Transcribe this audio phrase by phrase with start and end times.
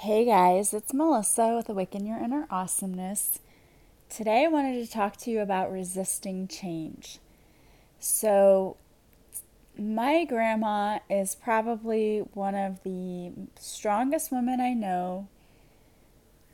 [0.00, 3.38] Hey guys, it's Melissa with Awaken Your Inner Awesomeness.
[4.10, 7.18] Today I wanted to talk to you about resisting change.
[7.98, 8.76] So,
[9.76, 15.28] my grandma is probably one of the strongest women I know,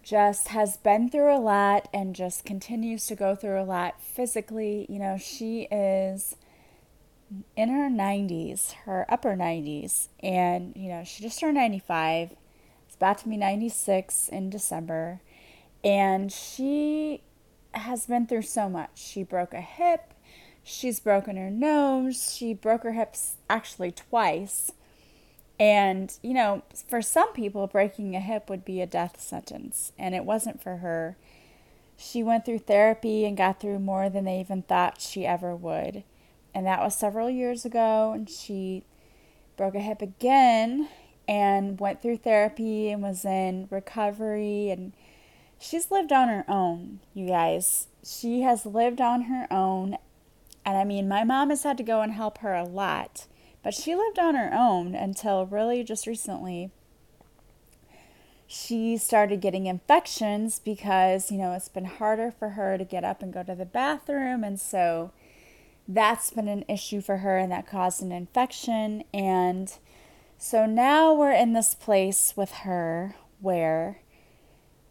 [0.04, 4.86] just has been through a lot and just continues to go through a lot physically.
[4.88, 6.36] You know, she is
[7.56, 12.36] in her 90s, her upper 90s, and you know, she just turned 95
[13.02, 15.20] about to be 96 in December.
[15.82, 17.22] And she
[17.72, 18.90] has been through so much.
[18.94, 20.14] She broke a hip,
[20.62, 24.70] she's broken her nose, she broke her hips actually twice.
[25.58, 30.14] And, you know, for some people, breaking a hip would be a death sentence, and
[30.14, 31.16] it wasn't for her.
[31.96, 36.04] She went through therapy and got through more than they even thought she ever would.
[36.54, 38.84] And that was several years ago, and she
[39.56, 40.88] broke a hip again
[41.28, 44.92] and went through therapy and was in recovery and
[45.62, 47.86] she's lived on her own, you guys.
[48.04, 49.96] She has lived on her own.
[50.64, 53.26] And I mean, my mom has had to go and help her a lot,
[53.62, 56.70] but she lived on her own until really just recently.
[58.46, 63.22] She started getting infections because, you know, it's been harder for her to get up
[63.22, 64.44] and go to the bathroom.
[64.44, 65.10] And so
[65.88, 69.04] that's been an issue for her, and that caused an infection.
[69.14, 69.72] And
[70.42, 74.00] so now we're in this place with her where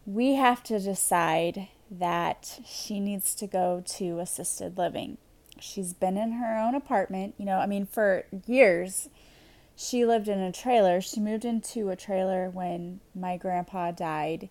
[0.05, 5.17] we have to decide that she needs to go to assisted living.
[5.59, 9.09] She's been in her own apartment, you know, I mean, for years.
[9.75, 11.02] She lived in a trailer.
[11.02, 14.47] She moved into a trailer when my grandpa died,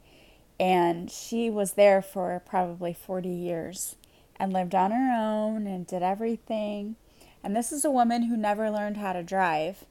[0.60, 3.96] and she was there for probably 40 years
[4.36, 6.96] and lived on her own and did everything.
[7.42, 9.86] And this is a woman who never learned how to drive.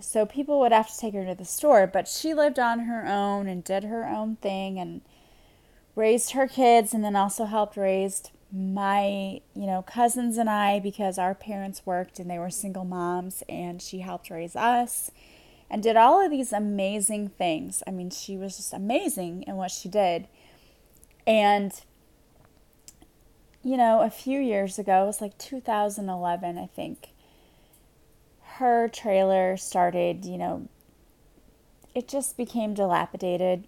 [0.00, 3.06] So people would have to take her to the store, but she lived on her
[3.06, 5.00] own and did her own thing and
[5.94, 11.18] raised her kids and then also helped raise my, you know, cousins and I because
[11.18, 15.10] our parents worked and they were single moms and she helped raise us
[15.70, 17.82] and did all of these amazing things.
[17.86, 20.28] I mean, she was just amazing in what she did.
[21.26, 21.72] And
[23.62, 27.13] you know, a few years ago, it was like 2011, I think
[28.58, 30.68] her trailer started, you know,
[31.94, 33.66] it just became dilapidated,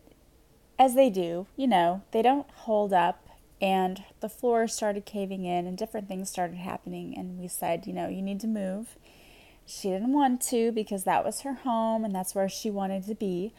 [0.78, 1.46] as they do.
[1.56, 3.28] You know, they don't hold up,
[3.60, 7.16] and the floor started caving in, and different things started happening.
[7.16, 8.96] And we said, you know, you need to move.
[9.64, 13.14] She didn't want to because that was her home and that's where she wanted to
[13.16, 13.52] be.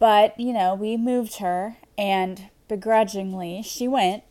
[0.00, 4.22] But, you know, we moved her, and begrudgingly, she went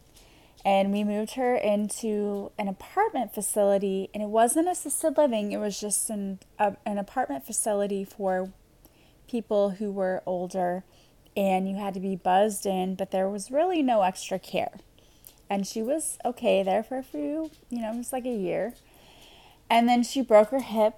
[0.67, 5.79] and we moved her into an apartment facility and it wasn't assisted living it was
[5.79, 8.51] just an, a, an apartment facility for
[9.29, 10.83] people who were older
[11.37, 14.73] and you had to be buzzed in but there was really no extra care.
[15.49, 18.73] And she was okay there for a few you know it was like a year.
[19.69, 20.95] And then she broke her hip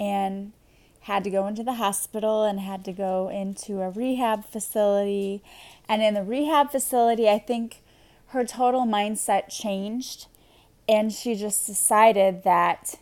[0.00, 0.52] and
[1.02, 5.40] had to go into the hospital and had to go into a rehab facility.
[5.88, 7.82] And in the rehab facility i think
[8.28, 10.26] her total mindset changed
[10.88, 12.96] and she just decided that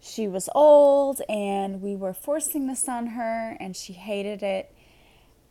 [0.00, 4.74] she was old and we were forcing this on her and she hated it.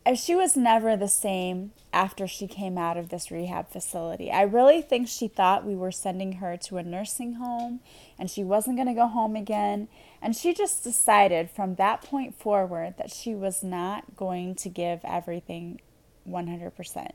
[0.04, 4.30] And she was never the same after she came out of this rehab facility.
[4.30, 7.80] I really think she thought we were sending her to a nursing home
[8.18, 9.88] and she wasn't going to go home again.
[10.22, 15.00] And she just decided from that point forward that she was not going to give
[15.04, 15.80] everything
[16.26, 17.10] 100%.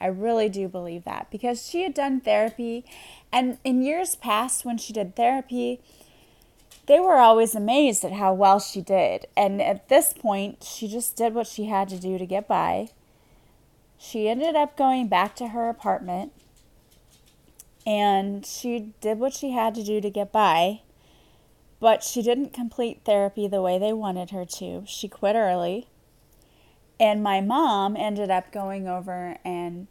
[0.00, 2.84] I really do believe that because she had done therapy,
[3.30, 5.80] and in years past, when she did therapy,
[6.86, 9.26] they were always amazed at how well she did.
[9.36, 12.88] And at this point, she just did what she had to do to get by.
[13.98, 16.32] She ended up going back to her apartment
[17.86, 20.80] and she did what she had to do to get by,
[21.80, 24.82] but she didn't complete therapy the way they wanted her to.
[24.86, 25.86] She quit early
[27.00, 29.86] and my mom ended up going over and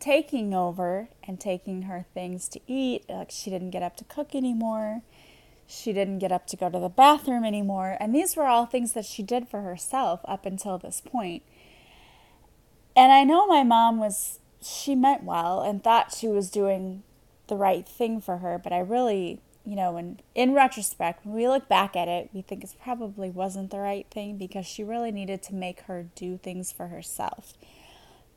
[0.00, 3.04] taking over and taking her things to eat.
[3.08, 5.02] Like she didn't get up to cook anymore.
[5.66, 7.96] She didn't get up to go to the bathroom anymore.
[8.00, 11.44] And these were all things that she did for herself up until this point.
[12.96, 17.04] And I know my mom was, she meant well and thought she was doing
[17.46, 21.46] the right thing for her, but I really you know, and in retrospect, when we
[21.46, 25.12] look back at it, we think it probably wasn't the right thing because she really
[25.12, 27.52] needed to make her do things for herself.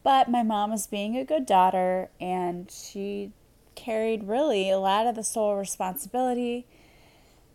[0.04, 3.32] But my mom was being a good daughter and she
[3.76, 6.68] carried really a lot of the sole responsibility.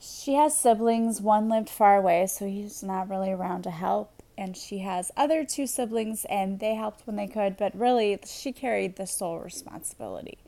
[0.01, 4.23] She has siblings, one lived far away, so he's not really around to help.
[4.39, 8.53] and she has other two siblings, and they helped when they could, but really, she
[8.53, 10.39] carried the sole responsibility.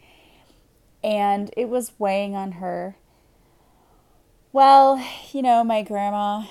[1.02, 2.94] And it was weighing on her.
[4.52, 6.44] Well, you know, my grandma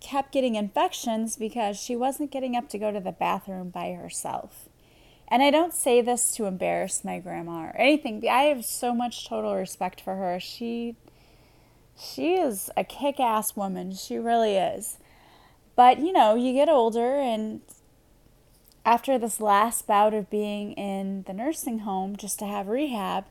[0.00, 4.68] kept getting infections because she wasn't getting up to go to the bathroom by herself.
[5.28, 8.24] And I don't say this to embarrass my grandma or anything.
[8.28, 10.38] I have so much total respect for her.
[10.38, 10.96] She
[11.96, 13.92] she is a kick-ass woman.
[13.92, 14.98] She really is.
[15.76, 17.60] But, you know, you get older and
[18.84, 23.24] after this last bout of being in the nursing home just to have rehab,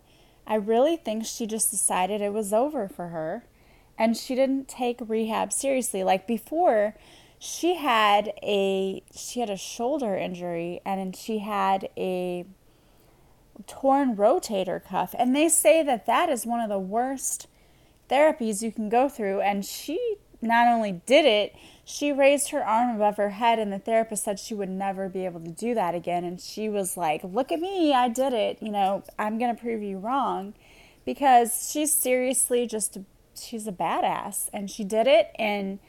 [0.48, 3.44] I really think she just decided it was over for her
[3.98, 6.04] and she didn't take rehab seriously.
[6.04, 6.96] Like before,
[7.46, 12.46] she had a she had a shoulder injury and she had a
[13.68, 15.14] torn rotator cuff.
[15.20, 17.48] And they say that that is one of the worst
[18.10, 19.42] therapies you can go through.
[19.42, 21.54] And she not only did it
[21.84, 25.26] she raised her arm above her head and the therapist said she would never be
[25.26, 26.24] able to do that again.
[26.24, 28.58] And she was like look at me i did it.
[28.62, 30.54] You know i'm going to prove you wrong.
[31.04, 32.98] Because she's seriously just
[33.38, 35.80] she's a badass and she did it and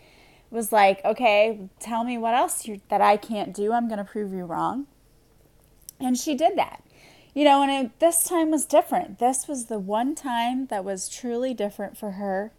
[0.50, 3.72] was like, okay, tell me what else you, that I can't do.
[3.72, 4.86] I'm going to prove you wrong.
[6.00, 6.82] And she did that.
[7.34, 9.18] You know, and it, this time was different.
[9.18, 12.52] This was the one time that was truly different for her.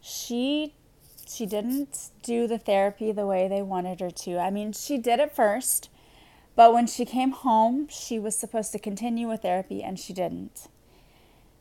[0.00, 0.74] She
[1.28, 4.38] she didn't do the therapy the way they wanted her to.
[4.38, 5.88] I mean, she did it first,
[6.54, 10.68] but when she came home, she was supposed to continue with therapy and she didn't.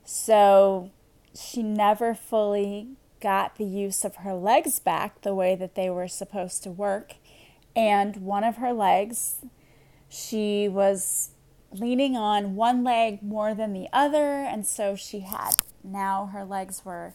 [0.03, 0.91] So
[1.33, 2.89] she never fully
[3.21, 7.15] got the use of her legs back the way that they were supposed to work.
[7.75, 9.37] And one of her legs,
[10.09, 11.31] she was
[11.71, 14.43] leaning on one leg more than the other.
[14.43, 17.13] And so she had now her legs were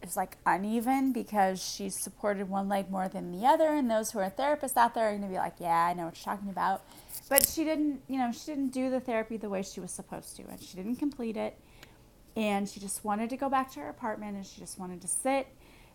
[0.00, 3.68] it was like uneven because she supported one leg more than the other.
[3.68, 6.06] And those who are therapists out there are going to be like, yeah, I know
[6.06, 6.82] what you're talking about.
[7.28, 10.36] But she didn't, you know, she didn't do the therapy the way she was supposed
[10.36, 11.58] to, and she didn't complete it
[12.36, 15.08] and she just wanted to go back to her apartment and she just wanted to
[15.08, 15.48] sit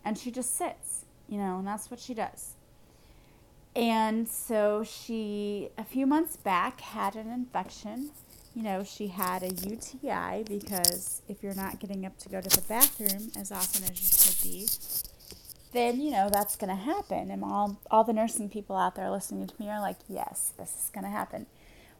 [0.04, 2.54] and she just sits you know and that's what she does.
[3.74, 8.10] And so she a few months back had an infection.
[8.54, 9.98] You know she had a uti
[10.48, 14.06] because if you're not getting up to go to the bathroom as often as you
[14.06, 14.68] should be
[15.72, 17.30] then you know that's going to happen.
[17.30, 20.70] And all all the nursing people out there listening to me are like yes this
[20.84, 21.46] is going to happen.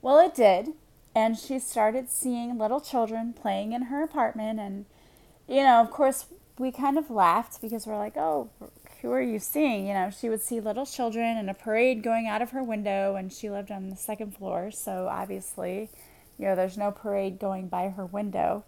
[0.01, 0.69] Well it did
[1.17, 4.61] and she started seeing little children playing in her apartment.
[4.61, 4.85] And
[5.49, 6.27] you know of course
[6.59, 8.51] we kind of laughed because we're like oh
[9.01, 9.87] who are you seeing?
[9.89, 13.17] You know she would see little children and a parade going out of her window
[13.17, 14.71] and she lived on the second floor.
[14.71, 15.89] So obviously
[16.39, 18.65] you know there's no parade going by her window.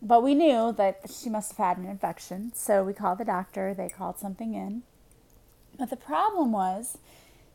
[0.00, 2.52] But we knew that she must have had an infection.
[2.54, 3.74] So we called the doctor.
[3.74, 4.82] They called something in.
[5.76, 6.98] But the problem was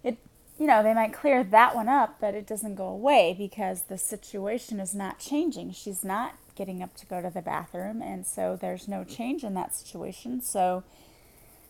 [0.03, 0.17] it
[0.61, 3.97] you know, they might clear that one up, but it doesn't go away because the
[3.97, 5.71] situation is not changing.
[5.71, 9.55] She's not getting up to go to the bathroom, and so there's no change in
[9.55, 10.39] that situation.
[10.39, 10.83] So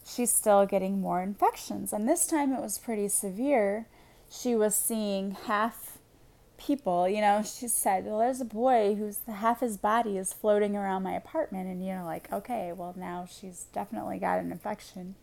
[0.06, 1.94] she's still getting more infections.
[1.94, 3.88] And this time it was pretty severe.
[4.30, 5.98] She was seeing half
[6.58, 10.76] people, you know, she said, Well, there's a boy who's half his body is floating
[10.76, 11.70] around my apartment.
[11.70, 15.16] And you know, like, Okay, well, now she's definitely got an infection.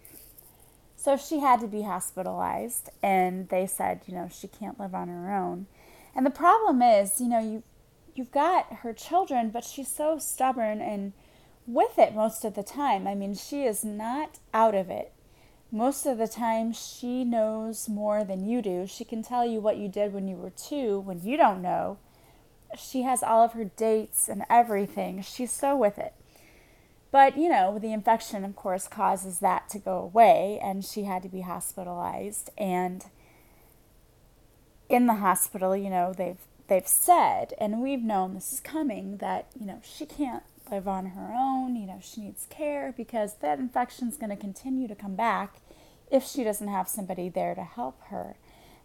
[0.99, 5.07] So she had to be hospitalized, and they said, you know, she can't live on
[5.07, 5.69] her own.
[6.13, 7.63] And the problem is, you know, you
[8.17, 11.13] you've got her children, but she's so stubborn and
[11.69, 13.07] with it most of the time.
[13.07, 15.13] I mean, she is not out of it.
[15.71, 18.85] Most of the time, she knows more than you do.
[18.89, 21.99] She can tell you what you did when you were two, when you don't know.
[22.77, 25.23] She has all of her dates and everything.
[25.23, 26.15] She's so with it.
[27.11, 31.23] But, you know, the infection, of course, causes that to go away, and she had
[31.23, 32.51] to be hospitalized.
[32.59, 33.07] And
[34.89, 36.39] in the hospital, you know, they've
[36.69, 41.07] they've said, and we've known this is coming, that you know she can't live on
[41.07, 41.77] her own.
[41.77, 45.57] You know, she needs care because that infection is going to continue to come back
[46.11, 48.37] if she doesn't have somebody there to help her.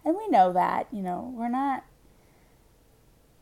[0.06, 0.88] And we know that.
[0.92, 1.84] You know, we're not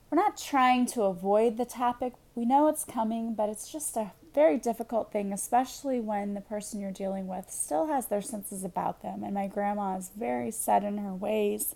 [0.09, 2.13] we're not trying to avoid the topic.
[2.35, 6.79] We know it's coming, but it's just a very difficult thing, especially when the person
[6.79, 9.23] you're dealing with still has their senses about them.
[9.23, 11.75] And my grandma is very set in her ways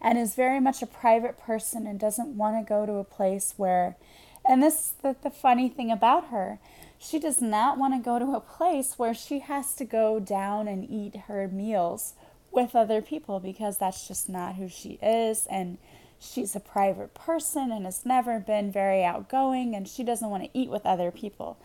[0.00, 3.54] and is very much a private person and doesn't want to go to a place
[3.56, 3.96] where,
[4.48, 6.60] and this the, the funny thing about her,
[7.00, 10.68] she does not want to go to a place where she has to go down
[10.68, 12.14] and eat her meals
[12.50, 15.46] with other people because that's just not who she is.
[15.50, 15.78] And
[16.20, 20.58] she's a private person and has never been very outgoing and she doesn't want to
[20.58, 21.58] eat with other people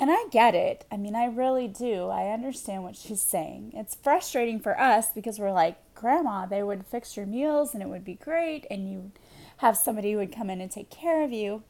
[0.00, 0.84] And I get it.
[0.92, 2.06] I mean, I really do.
[2.06, 3.72] I understand what she's saying.
[3.74, 7.88] It's frustrating for us because we're like, Grandma, they would fix your meals and it
[7.88, 9.10] would be great, and you
[9.56, 11.64] have somebody who would come in and take care of you.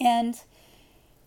[0.00, 0.34] And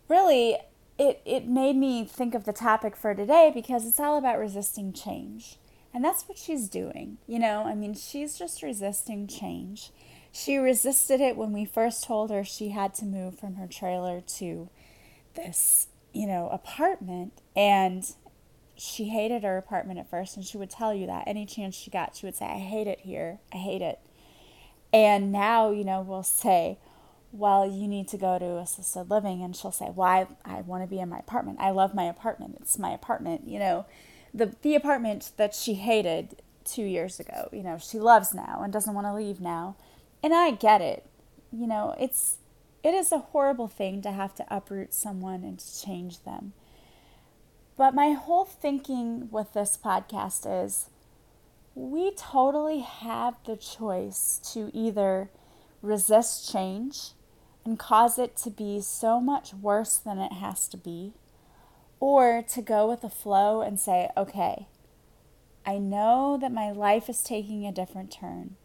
[0.10, 0.58] really,
[0.98, 4.92] it, it made me think of the topic for today because it's all about resisting
[4.92, 5.56] change.
[5.94, 7.20] And that's what she's doing.
[7.26, 9.92] You know, I mean, she's just resisting change.
[10.34, 14.20] She resisted it when we first told her she had to move from her trailer
[14.20, 14.70] to
[15.44, 17.34] this, you know, apartment.
[17.56, 18.04] And
[18.76, 20.36] she hated her apartment at first.
[20.36, 22.88] And she would tell you that any chance she got, she would say, I hate
[22.88, 23.40] it here.
[23.54, 24.00] I hate it.
[24.92, 26.80] And now, you know, we'll say,
[27.32, 29.42] well, you need to go to assisted living.
[29.42, 30.24] And she'll say, why?
[30.24, 31.60] Well, I, I want to be in my apartment.
[31.60, 32.58] I love my apartment.
[32.62, 33.86] It's my apartment, you know
[34.34, 37.50] the the apartment that she hated two years ago.
[37.52, 39.76] You know, she loves now and doesn't want to leave now,
[40.24, 41.06] and I get it.
[41.52, 42.38] You know, it's
[42.84, 46.54] it is a horrible thing to have to uproot someone and to change them.
[47.78, 50.88] But my whole thinking with this podcast is
[51.76, 55.30] we totally have the choice to either
[55.82, 57.12] resist change
[57.64, 61.14] and cause it to be so much worse than it has to be,
[62.00, 64.68] or to go with the flow and say, okay,
[65.66, 68.56] I know that my life is taking a different turn.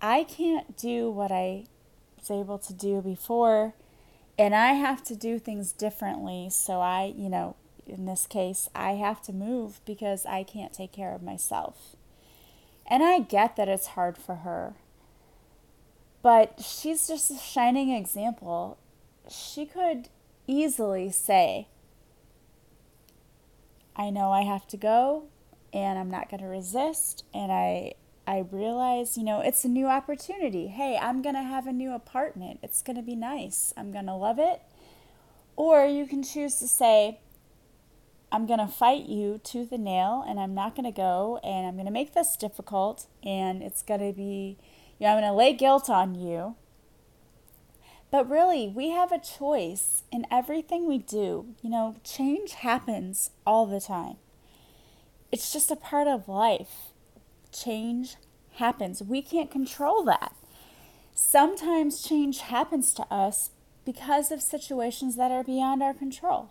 [0.00, 1.66] I can't do what I
[2.22, 3.74] was able to do before,
[4.38, 6.48] and I have to do things differently.
[6.50, 10.92] So I, you know, in this case, I have to move because I can't take
[10.92, 11.96] care of myself.
[12.86, 14.74] And I get that it's hard for her.
[16.22, 18.78] But she's just a shining example.
[19.28, 20.08] She could
[20.46, 21.68] easily say,
[23.96, 25.24] I know I have to go
[25.72, 27.94] and I'm not going to resist and I
[28.26, 30.68] I realize, you know, it's a new opportunity.
[30.68, 32.60] Hey, I'm going to have a new apartment.
[32.62, 33.72] It's going to be nice.
[33.76, 34.62] I'm going to love it.
[35.56, 37.20] Or you can choose to say,
[38.30, 41.66] I'm going to fight you tooth and nail and I'm not going to go and
[41.66, 44.56] I'm going to make this difficult and it's going to be,
[44.98, 46.56] you know, I'm going to lay guilt on you
[48.12, 51.46] but really, we have a choice in everything we do.
[51.62, 54.16] You know, change happens all the time.
[55.32, 56.91] It's just a part of life.
[57.52, 58.16] Change
[58.54, 59.02] happens.
[59.02, 60.34] We can't control that.
[61.14, 63.50] Sometimes change happens to us
[63.84, 66.50] because of situations that are beyond our control.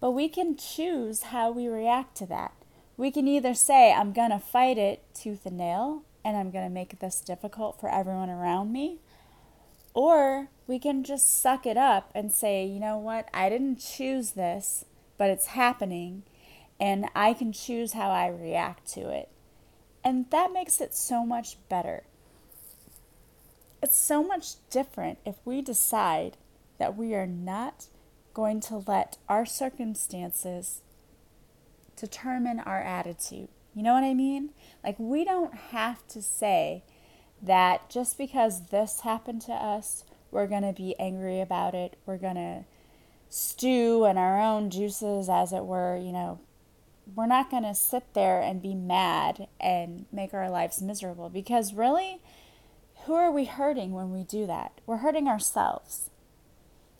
[0.00, 2.52] But we can choose how we react to that.
[2.96, 6.64] We can either say, I'm going to fight it tooth and nail, and I'm going
[6.64, 8.98] to make this difficult for everyone around me,
[9.94, 14.32] or we can just suck it up and say, you know what, I didn't choose
[14.32, 14.84] this,
[15.16, 16.24] but it's happening,
[16.80, 19.30] and I can choose how I react to it.
[20.06, 22.04] And that makes it so much better.
[23.82, 26.36] It's so much different if we decide
[26.78, 27.86] that we are not
[28.32, 30.82] going to let our circumstances
[31.96, 33.48] determine our attitude.
[33.74, 34.50] You know what I mean?
[34.84, 36.84] Like, we don't have to say,
[37.42, 41.98] that just because this happened to us, we're going to be angry about it.
[42.06, 42.64] We're going to
[43.28, 45.96] stew in our own juices, as it were.
[45.96, 46.38] You know,
[47.14, 51.74] we're not going to sit there and be mad and make our lives miserable because
[51.74, 52.20] really,
[53.04, 54.80] who are we hurting when we do that?
[54.86, 56.10] We're hurting ourselves.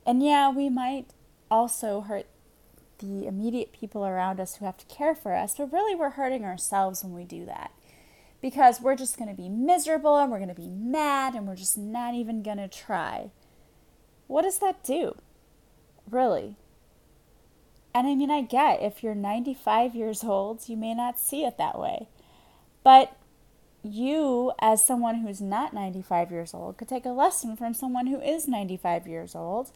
[0.06, 1.06] And yeah, we might
[1.50, 2.26] also hurt
[2.98, 6.44] the immediate people around us who have to care for us, but really, we're hurting
[6.44, 7.72] ourselves when we do that
[8.40, 11.56] because we're just going to be miserable and we're going to be mad and we're
[11.56, 13.30] just not even going to try.
[14.28, 15.16] What does that do?
[16.10, 16.56] Really?
[17.96, 21.56] And I mean, I get if you're 95 years old, you may not see it
[21.56, 22.08] that way.
[22.84, 23.16] But
[23.82, 28.20] you, as someone who's not 95 years old, could take a lesson from someone who
[28.20, 29.70] is 95 years old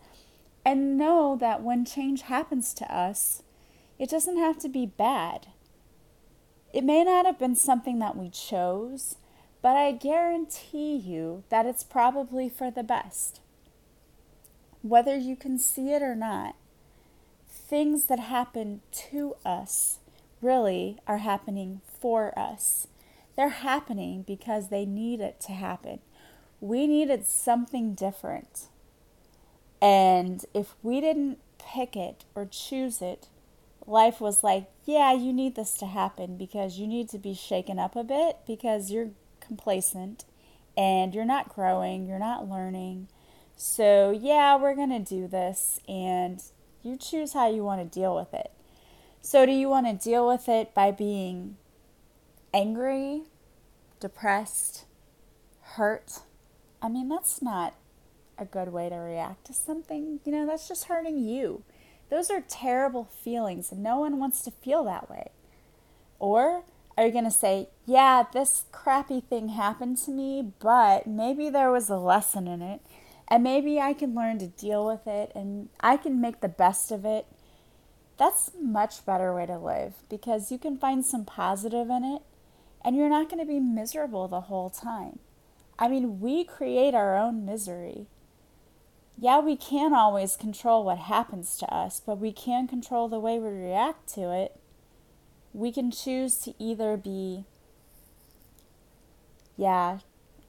[0.67, 3.43] and know that when change happens to us,
[3.99, 5.47] it doesn't have to be bad.
[6.75, 9.17] It may not have been something that we chose,
[9.63, 13.41] but I guarantee you that it's probably for the best.
[14.83, 16.55] Whether you can see it or not,
[17.71, 20.01] things that happen to us
[20.43, 22.89] really are happening for us.
[23.37, 26.01] They're happening because they need it to happen.
[26.61, 28.67] We needed something different.
[29.81, 33.29] And if we didn't pick it or choose it,
[33.87, 37.79] life was like, yeah, you need this to happen because you need to be shaken
[37.79, 40.25] up a bit because you're complacent
[40.77, 43.07] and you're not growing, you're not learning.
[43.57, 46.43] So, yeah, we're going to do this and
[46.83, 48.51] you choose how you want to deal with it.
[49.23, 51.57] So, do you want to deal with it by being
[52.55, 53.23] angry,
[53.99, 54.85] depressed,
[55.61, 56.21] hurt?
[56.81, 57.75] I mean, that's not
[58.39, 60.21] a good way to react to something.
[60.25, 61.63] You know, that's just hurting you.
[62.09, 65.31] Those are terrible feelings, and no one wants to feel that way.
[66.19, 66.65] Or
[66.97, 71.71] are you going to say, yeah, this crappy thing happened to me, but maybe there
[71.71, 72.81] was a lesson in it,
[73.31, 76.91] and maybe I can learn to deal with it, and I can make the best
[76.91, 77.27] of it?
[78.19, 82.23] That's a much better way to live because you can find some positive in it,
[82.85, 85.21] and you're not going to be miserable the whole time.
[85.79, 88.09] I mean, we create our own misery.
[89.19, 93.39] Yeah, we can't always control what happens to us, but we can control the way
[93.39, 94.59] we react to it.
[95.53, 97.45] We can choose to either be,
[99.57, 99.99] yeah,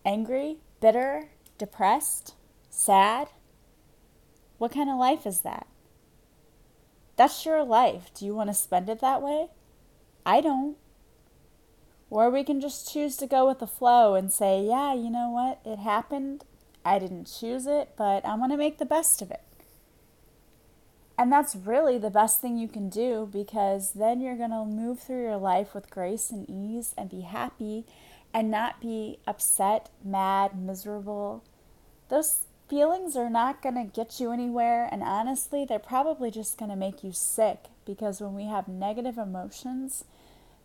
[0.06, 2.36] angry, bitter, depressed,
[2.72, 3.28] sad.
[4.58, 5.68] What kind of life is that?
[7.16, 8.10] That's your life.
[8.16, 9.50] Do you want to spend it that way?
[10.26, 10.78] I don't.
[12.10, 15.30] Or we can just choose to go with the flow and say, yeah, you know
[15.30, 15.60] what?
[15.64, 16.44] It happened.
[16.84, 19.42] I didn't choose it, but I want to make the best of it.
[21.18, 25.00] And that's really the best thing you can do because then you're going to move
[25.00, 27.86] through your life with grace and ease and be happy
[28.34, 31.44] and not be upset, mad, miserable.
[32.10, 34.88] Those feelings are not going to get you anywhere.
[34.90, 39.18] And honestly, they're probably just going to make you sick because when we have negative
[39.18, 40.06] emotions,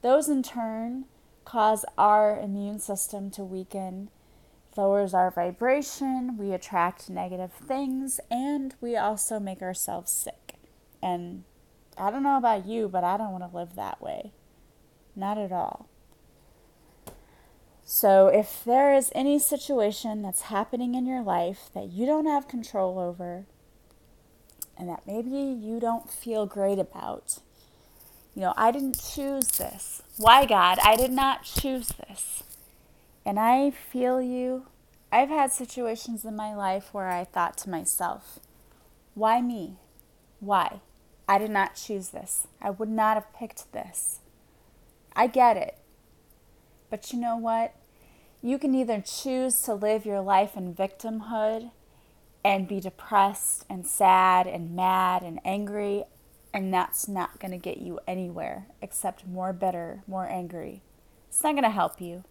[0.02, 1.06] those in turn
[1.44, 4.08] cause our immune system to weaken,
[4.76, 10.54] lowers our vibration, we attract negative things, and we also make ourselves sick.
[11.02, 11.42] And
[11.98, 14.30] I don't know about you, but I don't want to live that way.
[15.16, 15.88] Not at all.
[17.88, 22.48] So, if there is any situation that's happening in your life that you don't have
[22.48, 23.46] control over
[24.76, 27.38] and that maybe you don't feel great about,
[28.34, 30.02] you know, I didn't choose this.
[30.16, 30.80] Why, God?
[30.82, 32.42] I did not choose this.
[33.24, 34.66] And I feel you.
[35.12, 38.40] I've had situations in my life where I thought to myself,
[39.14, 39.76] why me?
[40.40, 40.80] Why?
[41.28, 42.48] I did not choose this.
[42.60, 44.18] I would not have picked this.
[45.14, 45.78] I get it.
[46.90, 47.74] But you know what?
[48.42, 51.70] You can either choose to live your life in victimhood
[52.44, 56.04] and be depressed and sad and mad and angry
[56.56, 60.80] and that's not going to get you anywhere except more bitter, more angry.
[61.28, 62.25] It's not going to help you.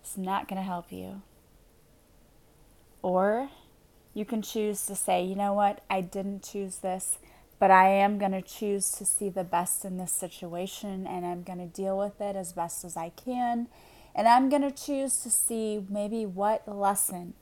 [0.00, 1.22] It's not going to help you.
[3.02, 3.50] Or
[4.14, 7.18] you can choose to say, you know what, I didn't choose this,
[7.60, 11.42] but I am going to choose to see the best in this situation and I'm
[11.42, 13.68] going to deal with it as best as I can.
[14.14, 17.34] And I'm going to choose to see maybe what lesson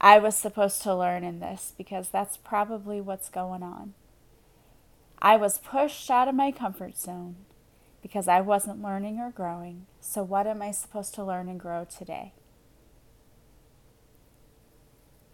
[0.00, 3.94] I was supposed to learn in this because that's probably what's going on.
[5.20, 7.36] I was pushed out of my comfort zone
[8.02, 9.86] because I wasn't learning or growing.
[10.00, 12.32] So, what am I supposed to learn and grow today?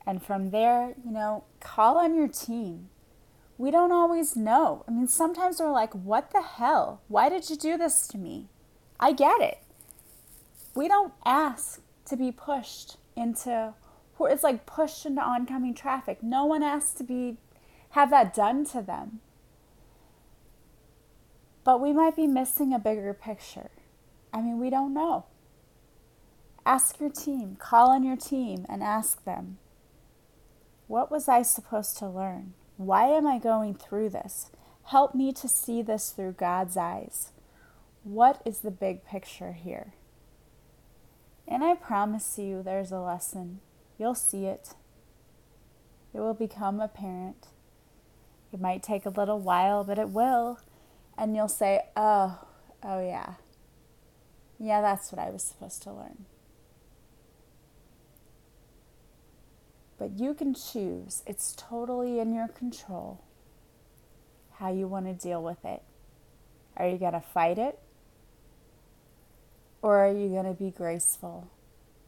[0.07, 2.89] And from there, you know, call on your team.
[3.57, 4.85] We don't always know.
[4.89, 7.03] I mean, sometimes we're like, what the hell?
[7.09, 8.49] Why did you do this to me?
[8.99, 9.59] I get it.
[10.75, 13.75] We don't ask to be pushed into,
[14.19, 16.23] or it's like pushed into oncoming traffic.
[16.23, 17.37] No one asks to be,
[17.91, 19.21] have that done to them
[21.65, 23.71] but we might be missing a bigger picture.
[24.33, 25.25] I mean, we don't know.
[26.67, 29.59] Ask your team, call on your team, and ask them
[30.87, 32.53] What was I supposed to learn?
[32.77, 34.51] Why am I going through this?
[34.85, 37.31] Help me to see this through God's eyes.
[38.03, 39.95] What is the big picture here?
[41.47, 43.61] And I promise you, there's a lesson.
[43.99, 44.71] You'll see it.
[46.13, 47.49] It will become apparent.
[48.53, 50.59] It might take a little while, but it will
[51.17, 52.39] and you'll say, oh,
[52.83, 53.35] oh yeah.
[54.59, 56.27] Yeah, that's what I was supposed to learn.
[60.05, 63.25] But you can choose, it's totally in your control
[64.59, 65.83] how you want to deal with it.
[66.77, 67.79] Are you going to fight it?
[69.81, 71.51] Or are you going to be graceful?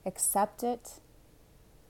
[0.05, 1.01] Accept it,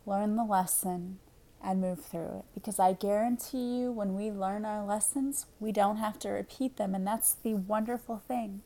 [0.07, 1.19] learn the lesson,
[1.61, 2.45] and move through it.
[2.55, 6.95] Because I guarantee you, when we learn our lessons, we don't have to repeat them.
[6.95, 8.63] And that's the wonderful thing.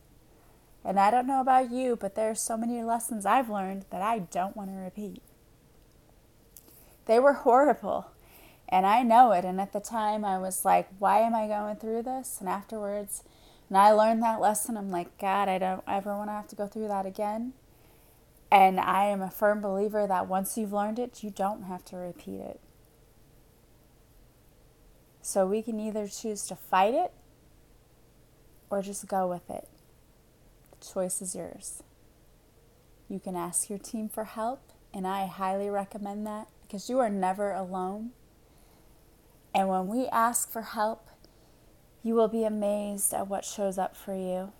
[0.85, 4.03] And I don't know about you, but there are so many lessons I've learned that
[4.03, 5.23] I don't want to repeat.
[7.11, 8.13] They were horrible.
[8.69, 9.45] And I know it.
[9.45, 12.37] And at the time, I was like, why am I going through this?
[12.39, 13.25] And afterwards,
[13.67, 16.55] when I learned that lesson, I'm like, God, I don't ever want to have to
[16.55, 17.55] go through that again.
[18.53, 21.97] And I am a firm believer that once you've learned it, you don't have to
[21.97, 22.61] repeat it.
[25.21, 27.11] So we can either choose to fight it
[28.71, 29.67] or just go with it.
[30.79, 31.83] The choice is yours.
[33.09, 37.11] You can ask your team for help, and I highly recommend that because you are
[37.11, 38.11] never alone.
[39.53, 41.09] And when we ask for help,
[42.05, 44.53] you will be amazed at what shows up for you.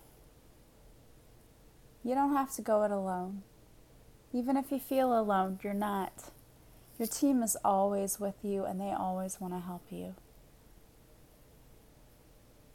[2.03, 3.43] You don't have to go it alone.
[4.33, 6.31] Even if you feel alone, you're not.
[6.99, 10.15] Your team is always with you and they always want to help you.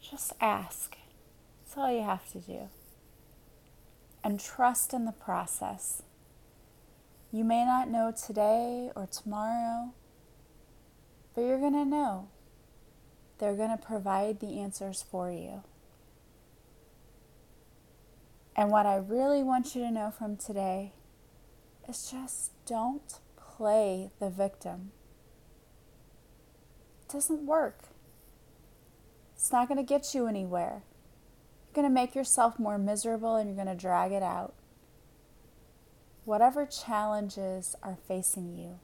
[0.00, 0.96] Just ask.
[1.62, 2.68] That's all you have to do.
[4.24, 6.02] And trust in the process.
[7.32, 9.92] You may not know today or tomorrow,
[11.34, 12.28] but you're going to know.
[13.38, 15.62] They're going to provide the answers for you.
[18.56, 20.94] And what I really want you to know from today
[21.86, 24.92] is just don't play the victim.
[27.02, 27.88] It doesn't work.
[29.34, 30.82] It's not going to get you anywhere.
[31.66, 34.54] You're going to make yourself more miserable and you're going to drag it out.
[36.26, 38.80] Whatever challenges are facing you,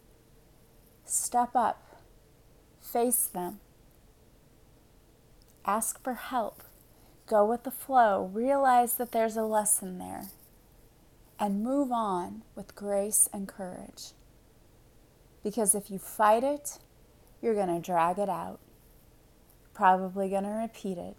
[1.04, 1.96] step up,
[2.80, 3.58] face them,
[5.64, 6.62] ask for help,
[7.26, 10.28] go with the flow, realize that there's a lesson there,
[11.36, 14.12] and move on with grace and courage.
[15.42, 16.78] Because if you fight it,
[17.40, 18.60] you're going to drag it out,
[19.74, 21.16] probably going to repeat it,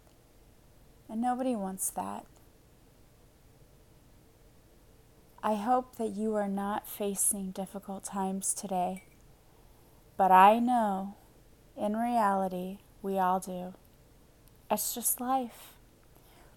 [1.09, 2.25] and nobody wants that.
[5.45, 9.03] I hope that you are not facing difficult times today,
[10.15, 11.15] but I know
[11.75, 13.73] in reality we all do.
[14.71, 15.73] It's just life.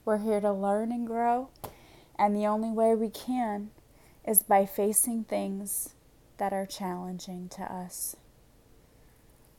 [0.05, 1.49] We're here to learn and grow,
[2.16, 3.70] and the only way we can
[4.25, 5.94] is by facing things
[6.38, 8.14] that are challenging to us.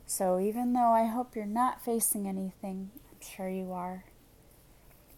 [0.05, 4.05] So, even though I hope you're not facing anything, I'm sure you are.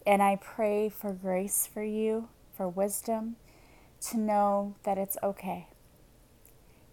[0.04, 3.36] And I pray for grace for you, for wisdom
[4.02, 5.68] to know that it's okay.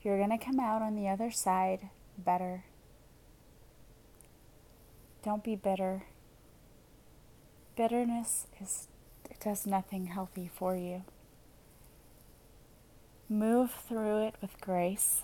[0.03, 2.64] You're going to come out on the other side better.
[5.25, 6.05] Don't be bitter.
[7.77, 8.88] Bitterness is
[9.29, 11.03] it does nothing healthy for you.
[13.29, 15.23] Move through it with grace.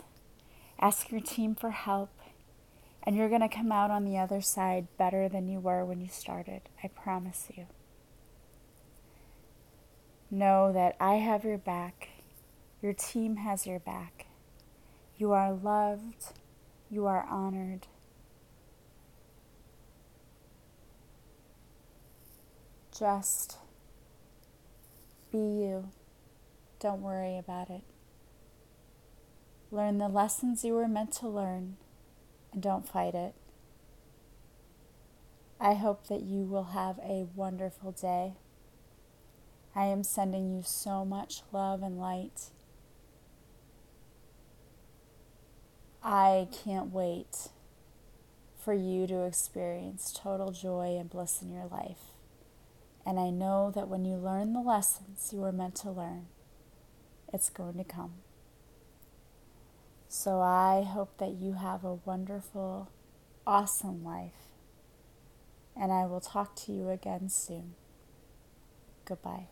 [0.80, 2.10] Ask your team for help,
[3.04, 6.00] and you're going to come out on the other side better than you were when
[6.00, 6.62] you started.
[6.82, 7.66] I promise you.
[10.34, 12.08] Know that I have your back.
[12.80, 14.28] Your team has your back.
[15.18, 16.32] You are loved.
[16.90, 17.86] You are honored.
[22.98, 23.58] Just
[25.30, 25.90] be you.
[26.80, 27.82] Don't worry about it.
[29.70, 31.76] Learn the lessons you were meant to learn
[32.54, 33.34] and don't fight it.
[35.60, 38.36] I hope that you will have a wonderful day.
[39.74, 42.50] I am sending you so much love and light.
[46.02, 47.48] I can't wait
[48.62, 52.12] for you to experience total joy and bliss in your life.
[53.06, 56.26] And I know that when you learn the lessons you were meant to learn,
[57.32, 58.12] it's going to come.
[60.08, 62.90] So I hope that you have a wonderful,
[63.46, 64.50] awesome life.
[65.74, 67.74] And I will talk to you again soon.
[69.06, 69.46] Goodbye.